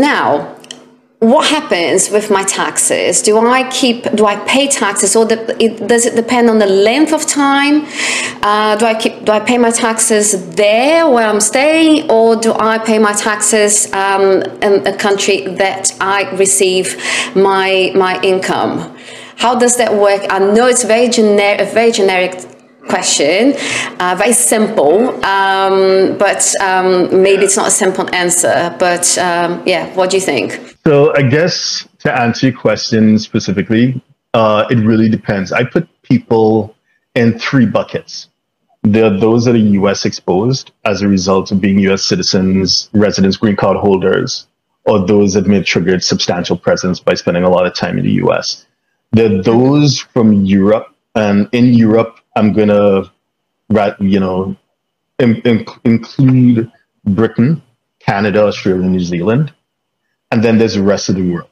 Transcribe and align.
now, 0.00 0.56
what 1.22 1.46
happens 1.46 2.10
with 2.10 2.32
my 2.32 2.42
taxes? 2.42 3.22
Do 3.22 3.38
I 3.38 3.70
keep? 3.70 4.10
Do 4.12 4.26
I 4.26 4.36
pay 4.44 4.66
taxes, 4.66 5.14
or 5.14 5.24
the, 5.24 5.56
it, 5.62 5.86
does 5.86 6.04
it 6.04 6.16
depend 6.16 6.50
on 6.50 6.58
the 6.58 6.66
length 6.66 7.12
of 7.12 7.24
time? 7.26 7.86
Uh, 8.42 8.74
do 8.74 8.86
I 8.86 8.94
keep? 8.94 9.24
Do 9.24 9.30
I 9.30 9.38
pay 9.38 9.56
my 9.56 9.70
taxes 9.70 10.56
there 10.56 11.08
where 11.08 11.28
I'm 11.28 11.40
staying, 11.40 12.10
or 12.10 12.34
do 12.34 12.52
I 12.54 12.78
pay 12.78 12.98
my 12.98 13.12
taxes 13.12 13.92
um, 13.92 14.42
in 14.62 14.84
a 14.84 14.96
country 14.96 15.46
that 15.62 15.92
I 16.00 16.28
receive 16.32 16.96
my 17.36 17.92
my 17.94 18.20
income? 18.22 18.96
How 19.36 19.56
does 19.56 19.76
that 19.76 19.94
work? 19.94 20.22
I 20.28 20.40
know 20.40 20.66
it's 20.66 20.82
very 20.82 21.08
generic, 21.08 21.68
very 21.72 21.92
generic 21.92 22.32
question, 22.92 23.54
uh, 24.00 24.14
very 24.18 24.34
simple, 24.34 25.08
um, 25.24 26.18
but 26.18 26.42
um, 26.60 27.22
maybe 27.22 27.42
it's 27.46 27.56
not 27.56 27.68
a 27.68 27.76
simple 27.84 28.06
answer. 28.14 28.76
But 28.78 29.06
um, 29.16 29.62
yeah, 29.64 29.82
what 29.94 30.10
do 30.10 30.18
you 30.18 30.22
think? 30.32 30.76
So 30.84 31.14
I 31.16 31.22
guess 31.22 31.88
to 32.00 32.12
answer 32.12 32.48
your 32.48 32.58
question 32.58 33.18
specifically, 33.18 34.02
uh, 34.34 34.66
it 34.70 34.76
really 34.76 35.08
depends. 35.08 35.52
I 35.52 35.64
put 35.64 35.88
people 36.02 36.74
in 37.14 37.38
three 37.38 37.64
buckets. 37.64 38.28
There 38.82 39.06
are 39.06 39.16
those 39.18 39.46
that 39.46 39.54
are 39.54 39.66
US 39.80 40.04
exposed 40.04 40.72
as 40.84 41.00
a 41.00 41.08
result 41.08 41.50
of 41.52 41.60
being 41.60 41.78
US 41.90 42.02
citizens, 42.04 42.90
residents, 42.92 43.38
green 43.38 43.56
card 43.56 43.78
holders, 43.78 44.46
or 44.84 45.06
those 45.06 45.32
that 45.32 45.46
may 45.46 45.56
have 45.56 45.64
triggered 45.64 46.04
substantial 46.04 46.58
presence 46.58 47.00
by 47.00 47.14
spending 47.14 47.44
a 47.44 47.48
lot 47.48 47.66
of 47.66 47.74
time 47.74 47.96
in 47.96 48.04
the 48.04 48.16
US. 48.24 48.66
There 49.12 49.30
are 49.32 49.42
those 49.42 49.98
from 49.98 50.44
Europe, 50.44 50.88
and 51.14 51.48
in 51.52 51.66
Europe, 51.72 52.18
I'm 52.36 52.52
gonna, 52.52 53.10
you 54.00 54.20
know, 54.20 54.56
in, 55.18 55.36
in, 55.42 55.66
include 55.84 56.70
Britain, 57.04 57.62
Canada, 58.00 58.44
Australia, 58.44 58.86
New 58.86 59.00
Zealand 59.00 59.52
and 60.32 60.42
then 60.42 60.58
there's 60.58 60.74
the 60.74 60.82
rest 60.82 61.10
of 61.10 61.14
the 61.14 61.30
world, 61.30 61.50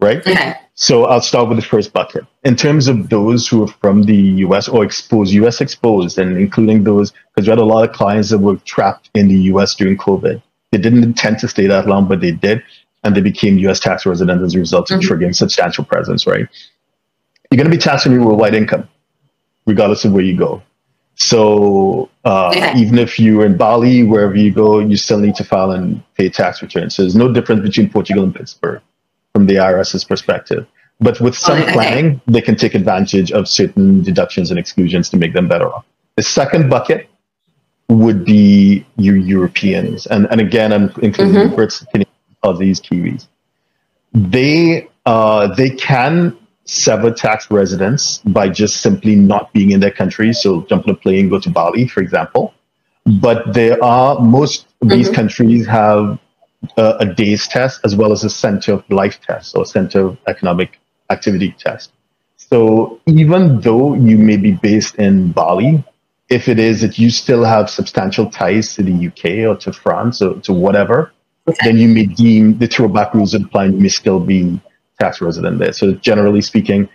right? 0.00 0.18
Okay. 0.18 0.54
So 0.74 1.06
I'll 1.06 1.22
start 1.22 1.48
with 1.48 1.56
the 1.56 1.64
first 1.64 1.94
bucket. 1.94 2.24
In 2.44 2.54
terms 2.54 2.88
of 2.88 3.08
those 3.08 3.48
who 3.48 3.64
are 3.64 3.68
from 3.68 4.02
the 4.02 4.44
US 4.44 4.68
or 4.68 4.84
exposed, 4.84 5.32
US 5.32 5.62
exposed, 5.62 6.18
and 6.18 6.36
including 6.36 6.84
those, 6.84 7.14
because 7.34 7.48
we 7.48 7.50
had 7.50 7.58
a 7.58 7.64
lot 7.64 7.88
of 7.88 7.96
clients 7.96 8.28
that 8.28 8.38
were 8.38 8.56
trapped 8.66 9.08
in 9.14 9.28
the 9.28 9.38
US 9.52 9.74
during 9.74 9.96
COVID. 9.96 10.42
They 10.72 10.78
didn't 10.78 11.04
intend 11.04 11.38
to 11.38 11.48
stay 11.48 11.66
that 11.68 11.86
long, 11.86 12.06
but 12.06 12.20
they 12.20 12.32
did, 12.32 12.62
and 13.02 13.16
they 13.16 13.22
became 13.22 13.56
US 13.60 13.80
tax 13.80 14.04
residents 14.04 14.44
as 14.44 14.54
a 14.54 14.58
result 14.58 14.90
of 14.90 15.00
mm-hmm. 15.00 15.10
triggering 15.10 15.34
substantial 15.34 15.84
presence, 15.84 16.26
right? 16.26 16.46
You're 17.50 17.56
going 17.56 17.70
to 17.70 17.76
be 17.76 17.80
taxed 17.80 18.06
on 18.06 18.12
your 18.12 18.26
worldwide 18.26 18.54
income, 18.54 18.86
regardless 19.66 20.04
of 20.04 20.12
where 20.12 20.24
you 20.24 20.36
go. 20.36 20.62
So 21.16 22.10
uh, 22.24 22.50
okay. 22.50 22.74
even 22.76 22.98
if 22.98 23.18
you're 23.18 23.46
in 23.46 23.56
Bali, 23.56 24.02
wherever 24.02 24.36
you 24.36 24.52
go, 24.52 24.78
you 24.78 24.96
still 24.96 25.18
need 25.18 25.34
to 25.36 25.44
file 25.44 25.72
and 25.72 26.02
pay 26.14 26.28
tax 26.28 26.60
returns. 26.62 26.94
So 26.94 27.02
there's 27.02 27.16
no 27.16 27.32
difference 27.32 27.62
between 27.62 27.90
Portugal 27.90 28.22
and 28.24 28.34
Pittsburgh 28.34 28.82
from 29.32 29.46
the 29.46 29.54
IRS's 29.54 30.04
perspective. 30.04 30.66
But 31.00 31.20
with 31.20 31.36
some 31.36 31.60
okay. 31.60 31.72
planning, 31.72 32.20
they 32.26 32.40
can 32.40 32.56
take 32.56 32.74
advantage 32.74 33.32
of 33.32 33.48
certain 33.48 34.02
deductions 34.02 34.50
and 34.50 34.58
exclusions 34.58 35.10
to 35.10 35.16
make 35.16 35.32
them 35.32 35.48
better 35.48 35.72
off. 35.72 35.84
The 36.16 36.22
second 36.22 36.70
bucket 36.70 37.08
would 37.88 38.24
be 38.24 38.86
your 38.96 39.16
Europeans. 39.16 40.06
And, 40.06 40.26
and 40.30 40.40
again, 40.40 40.72
I'm 40.72 40.90
including 41.02 41.34
mm-hmm. 41.34 41.54
Brits, 41.54 41.86
Aussies 42.44 42.80
Kiwis. 42.80 43.26
They, 44.12 44.88
uh, 45.04 45.54
they 45.54 45.70
can 45.70 46.36
sever 46.66 47.10
tax 47.10 47.50
residents 47.50 48.18
by 48.18 48.48
just 48.48 48.80
simply 48.80 49.14
not 49.14 49.52
being 49.52 49.70
in 49.70 49.80
their 49.80 49.90
country. 49.90 50.32
So 50.32 50.62
jump 50.62 50.86
on 50.86 50.94
a 50.94 50.96
plane, 50.96 51.28
go 51.28 51.40
to 51.40 51.50
Bali, 51.50 51.88
for 51.88 52.00
example. 52.00 52.52
But 53.04 53.54
there 53.54 53.82
are 53.82 54.20
most 54.20 54.66
of 54.82 54.88
these 54.88 55.06
mm-hmm. 55.06 55.14
countries 55.14 55.66
have 55.66 56.18
a, 56.76 56.96
a 57.00 57.14
days 57.14 57.46
test 57.46 57.80
as 57.84 57.94
well 57.94 58.12
as 58.12 58.24
a 58.24 58.30
center 58.30 58.74
of 58.74 58.90
life 58.90 59.20
test 59.20 59.56
or 59.56 59.64
center 59.64 60.06
of 60.06 60.18
economic 60.26 60.80
activity 61.10 61.54
test. 61.58 61.92
So 62.36 63.00
even 63.06 63.60
though 63.60 63.94
you 63.94 64.18
may 64.18 64.36
be 64.36 64.52
based 64.52 64.96
in 64.96 65.32
Bali, 65.32 65.84
if 66.28 66.48
it 66.48 66.58
is 66.58 66.80
that 66.80 66.98
you 66.98 67.10
still 67.10 67.44
have 67.44 67.70
substantial 67.70 68.28
ties 68.30 68.74
to 68.74 68.82
the 68.82 69.06
UK 69.06 69.48
or 69.48 69.56
to 69.60 69.72
France 69.72 70.20
or 70.20 70.40
to 70.40 70.52
whatever, 70.52 71.12
okay. 71.46 71.56
then 71.64 71.78
you 71.78 71.88
may 71.88 72.06
deem 72.06 72.58
the 72.58 72.66
throwback 72.66 73.14
rules 73.14 73.34
apply 73.34 73.66
and 73.66 73.74
you 73.74 73.80
may 73.80 73.88
still 73.88 74.18
be 74.18 74.60
tax 75.00 75.20
resident 75.20 75.58
there. 75.58 75.72
So 75.72 75.92
generally 75.92 76.40
speaking, 76.40 76.88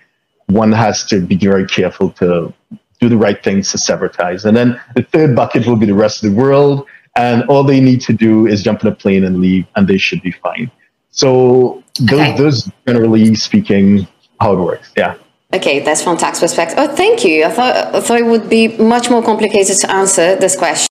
one 0.47 0.71
has 0.71 1.03
to 1.05 1.21
be 1.21 1.35
very 1.35 1.65
careful 1.65 2.11
to 2.11 2.53
do 2.99 3.09
the 3.09 3.17
right 3.17 3.43
things 3.43 3.71
to 3.71 3.77
sever 3.77 4.07
ties. 4.07 4.45
And 4.45 4.55
then 4.55 4.79
the 4.95 5.03
third 5.03 5.35
bucket 5.35 5.65
will 5.65 5.75
be 5.75 5.85
the 5.85 5.93
rest 5.93 6.23
of 6.23 6.31
the 6.31 6.37
world. 6.37 6.87
And 7.15 7.43
all 7.49 7.63
they 7.63 7.81
need 7.81 8.01
to 8.01 8.13
do 8.13 8.47
is 8.47 8.63
jump 8.63 8.81
in 8.81 8.87
a 8.87 8.95
plane 8.95 9.25
and 9.25 9.41
leave, 9.41 9.65
and 9.75 9.87
they 9.87 9.97
should 9.97 10.21
be 10.21 10.31
fine. 10.31 10.71
So 11.09 11.83
those, 11.99 12.19
okay. 12.19 12.37
those 12.37 12.71
generally 12.87 13.35
speaking, 13.35 14.07
how 14.39 14.53
it 14.53 14.59
works. 14.59 14.93
Yeah. 14.95 15.15
Okay, 15.53 15.79
that's 15.79 16.01
from 16.01 16.17
tax 16.17 16.39
perspective. 16.39 16.77
Oh, 16.79 16.95
thank 16.95 17.25
you. 17.25 17.43
I 17.43 17.49
thought 17.49 17.75
I 17.95 17.99
thought 17.99 18.19
it 18.19 18.25
would 18.25 18.49
be 18.49 18.69
much 18.77 19.09
more 19.09 19.21
complicated 19.21 19.77
to 19.79 19.91
answer 19.91 20.37
this 20.37 20.55
question. 20.55 20.90